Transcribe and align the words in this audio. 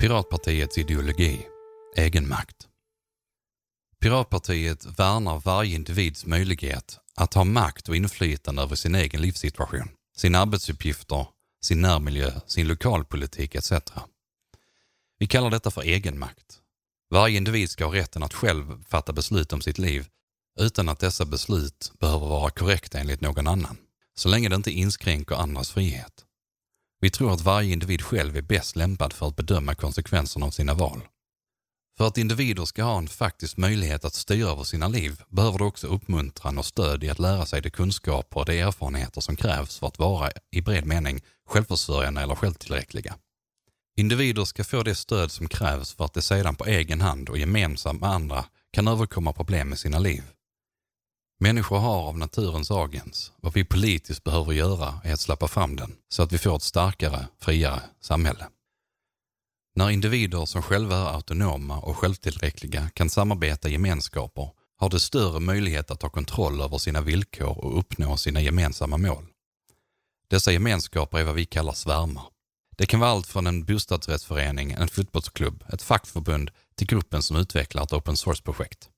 Piratpartiets 0.00 0.78
ideologi, 0.78 1.46
egenmakt. 1.96 2.68
Piratpartiet 4.00 4.86
värnar 4.98 5.40
varje 5.40 5.74
individs 5.74 6.26
möjlighet 6.26 6.98
att 7.16 7.34
ha 7.34 7.44
makt 7.44 7.88
och 7.88 7.96
inflytande 7.96 8.62
över 8.62 8.76
sin 8.76 8.94
egen 8.94 9.22
livssituation, 9.22 9.88
sina 10.16 10.38
arbetsuppgifter, 10.38 11.26
sin 11.64 11.80
närmiljö, 11.80 12.40
sin 12.46 12.68
lokalpolitik 12.68 13.54
etc. 13.54 13.72
Vi 15.18 15.26
kallar 15.26 15.50
detta 15.50 15.70
för 15.70 15.82
egenmakt. 15.82 16.60
Varje 17.10 17.36
individ 17.36 17.70
ska 17.70 17.84
ha 17.84 17.94
rätten 17.94 18.22
att 18.22 18.34
själv 18.34 18.84
fatta 18.84 19.12
beslut 19.12 19.52
om 19.52 19.60
sitt 19.60 19.78
liv 19.78 20.06
utan 20.60 20.88
att 20.88 21.00
dessa 21.00 21.24
beslut 21.24 21.92
behöver 21.98 22.26
vara 22.26 22.50
korrekta 22.50 22.98
enligt 22.98 23.20
någon 23.20 23.46
annan, 23.46 23.76
så 24.14 24.28
länge 24.28 24.48
det 24.48 24.56
inte 24.56 24.70
inskränker 24.70 25.34
andras 25.34 25.70
frihet. 25.70 26.26
Vi 27.00 27.10
tror 27.10 27.32
att 27.32 27.40
varje 27.40 27.72
individ 27.72 28.02
själv 28.02 28.36
är 28.36 28.42
bäst 28.42 28.76
lämpad 28.76 29.12
för 29.12 29.28
att 29.28 29.36
bedöma 29.36 29.74
konsekvenserna 29.74 30.46
av 30.46 30.50
sina 30.50 30.74
val. 30.74 31.00
För 31.98 32.06
att 32.06 32.18
individer 32.18 32.64
ska 32.64 32.82
ha 32.82 32.98
en 32.98 33.08
faktisk 33.08 33.56
möjlighet 33.56 34.04
att 34.04 34.14
styra 34.14 34.50
över 34.50 34.64
sina 34.64 34.88
liv 34.88 35.22
behöver 35.28 35.58
de 35.58 35.68
också 35.68 35.86
uppmuntran 35.86 36.58
och 36.58 36.66
stöd 36.66 37.04
i 37.04 37.10
att 37.10 37.18
lära 37.18 37.46
sig 37.46 37.60
de 37.60 37.70
kunskaper 37.70 38.40
och 38.40 38.46
de 38.46 38.60
erfarenheter 38.60 39.20
som 39.20 39.36
krävs 39.36 39.78
för 39.78 39.86
att 39.86 39.98
vara, 39.98 40.30
i 40.50 40.60
bred 40.60 40.86
mening, 40.86 41.22
självförsörjande 41.48 42.20
eller 42.20 42.34
självtillräckliga. 42.34 43.14
Individer 43.96 44.44
ska 44.44 44.64
få 44.64 44.82
det 44.82 44.94
stöd 44.94 45.30
som 45.30 45.48
krävs 45.48 45.94
för 45.94 46.04
att 46.04 46.14
de 46.14 46.22
sedan 46.22 46.56
på 46.56 46.64
egen 46.64 47.00
hand 47.00 47.28
och 47.28 47.38
gemensamt 47.38 48.00
med 48.00 48.10
andra 48.10 48.44
kan 48.72 48.88
överkomma 48.88 49.32
problem 49.32 49.68
med 49.68 49.78
sina 49.78 49.98
liv. 49.98 50.22
Människor 51.42 51.78
har 51.78 52.02
av 52.08 52.18
naturens 52.18 52.70
agens. 52.70 53.32
Vad 53.36 53.52
vi 53.52 53.64
politiskt 53.64 54.24
behöver 54.24 54.52
göra 54.52 55.00
är 55.04 55.12
att 55.12 55.20
släppa 55.20 55.48
fram 55.48 55.76
den 55.76 55.96
så 56.08 56.22
att 56.22 56.32
vi 56.32 56.38
får 56.38 56.56
ett 56.56 56.62
starkare, 56.62 57.26
friare 57.38 57.82
samhälle. 58.00 58.48
När 59.74 59.90
individer 59.90 60.46
som 60.46 60.62
själva 60.62 60.96
är 60.96 61.14
autonoma 61.14 61.78
och 61.78 61.96
självtillräckliga 61.96 62.90
kan 62.94 63.10
samarbeta 63.10 63.68
i 63.68 63.72
gemenskaper 63.72 64.50
har 64.76 64.90
de 64.90 65.00
större 65.00 65.40
möjlighet 65.40 65.90
att 65.90 66.00
ta 66.00 66.08
kontroll 66.08 66.60
över 66.60 66.78
sina 66.78 67.00
villkor 67.00 67.58
och 67.58 67.78
uppnå 67.78 68.16
sina 68.16 68.40
gemensamma 68.40 68.96
mål. 68.96 69.26
Dessa 70.28 70.52
gemenskaper 70.52 71.18
är 71.18 71.24
vad 71.24 71.34
vi 71.34 71.44
kallar 71.44 71.72
svärmar. 71.72 72.24
Det 72.76 72.86
kan 72.86 73.00
vara 73.00 73.10
allt 73.10 73.26
från 73.26 73.46
en 73.46 73.64
bostadsrättsförening, 73.64 74.72
en 74.72 74.88
fotbollsklubb, 74.88 75.64
ett 75.72 75.82
fackförbund 75.82 76.50
till 76.74 76.86
gruppen 76.86 77.22
som 77.22 77.36
utvecklar 77.36 77.82
ett 77.82 77.92
open 77.92 78.16
source-projekt. 78.16 78.90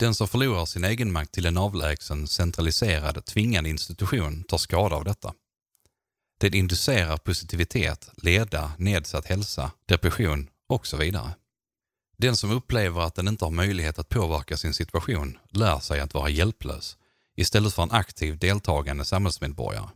Den 0.00 0.14
som 0.14 0.28
förlorar 0.28 0.64
sin 0.64 0.84
egenmakt 0.84 1.32
till 1.32 1.46
en 1.46 1.56
avlägsen, 1.56 2.28
centraliserad, 2.28 3.24
tvingande 3.24 3.70
institution 3.70 4.42
tar 4.42 4.58
skada 4.58 4.96
av 4.96 5.04
detta. 5.04 5.34
Det 6.38 6.54
inducerar 6.54 7.16
positivitet, 7.16 8.10
leda, 8.16 8.72
nedsatt 8.78 9.26
hälsa, 9.26 9.70
depression 9.86 10.48
och 10.68 10.86
så 10.86 10.96
vidare. 10.96 11.34
Den 12.16 12.36
som 12.36 12.50
upplever 12.50 13.00
att 13.00 13.14
den 13.14 13.28
inte 13.28 13.44
har 13.44 13.50
möjlighet 13.50 13.98
att 13.98 14.08
påverka 14.08 14.56
sin 14.56 14.74
situation 14.74 15.38
lär 15.50 15.78
sig 15.78 16.00
att 16.00 16.14
vara 16.14 16.28
hjälplös 16.28 16.96
istället 17.36 17.74
för 17.74 17.82
en 17.82 17.90
aktiv, 17.90 18.38
deltagande 18.38 19.04
samhällsmedborgare. 19.04 19.88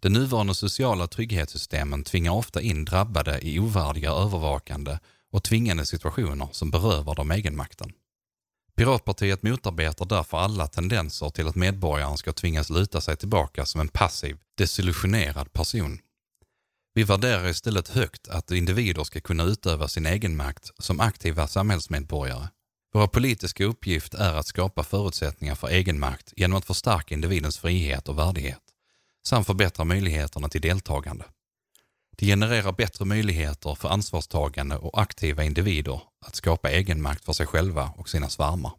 De 0.00 0.08
nuvarande 0.08 0.54
sociala 0.54 1.06
trygghetssystemen 1.06 2.04
tvingar 2.04 2.32
ofta 2.32 2.60
in 2.60 2.84
drabbade 2.84 3.40
i 3.42 3.58
ovärdiga 3.58 4.10
övervakande 4.10 4.98
och 5.30 5.44
tvingande 5.44 5.86
situationer 5.86 6.48
som 6.52 6.70
berövar 6.70 7.14
dem 7.14 7.30
egenmakten. 7.30 7.92
Piratpartiet 8.76 9.42
motarbetar 9.42 10.06
därför 10.06 10.38
alla 10.38 10.66
tendenser 10.66 11.28
till 11.30 11.48
att 11.48 11.54
medborgaren 11.54 12.16
ska 12.16 12.32
tvingas 12.32 12.70
luta 12.70 13.00
sig 13.00 13.16
tillbaka 13.16 13.66
som 13.66 13.80
en 13.80 13.88
passiv, 13.88 14.36
desillusionerad 14.58 15.52
person. 15.52 15.98
Vi 16.94 17.02
värderar 17.04 17.48
istället 17.48 17.88
högt 17.88 18.28
att 18.28 18.50
individer 18.50 19.04
ska 19.04 19.20
kunna 19.20 19.44
utöva 19.44 19.88
sin 19.88 20.06
egenmakt 20.06 20.70
som 20.78 21.00
aktiva 21.00 21.46
samhällsmedborgare. 21.46 22.48
Vår 22.92 23.06
politiska 23.06 23.64
uppgift 23.64 24.14
är 24.14 24.34
att 24.34 24.46
skapa 24.46 24.82
förutsättningar 24.82 25.54
för 25.54 25.68
egenmakt 25.68 26.32
genom 26.36 26.58
att 26.58 26.64
förstärka 26.64 27.14
individens 27.14 27.58
frihet 27.58 28.08
och 28.08 28.18
värdighet 28.18 28.62
samt 29.26 29.46
förbättra 29.46 29.84
möjligheterna 29.84 30.48
till 30.48 30.60
deltagande. 30.60 31.24
Det 32.18 32.26
genererar 32.26 32.72
bättre 32.72 33.04
möjligheter 33.04 33.74
för 33.74 33.88
ansvarstagande 33.88 34.76
och 34.76 35.00
aktiva 35.00 35.44
individer 35.44 36.00
att 36.26 36.36
skapa 36.36 36.70
egenmakt 36.70 37.24
för 37.24 37.32
sig 37.32 37.46
själva 37.46 37.92
och 37.96 38.08
sina 38.08 38.28
svärmar. 38.28 38.72